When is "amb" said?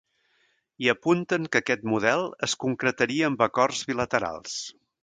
3.33-3.47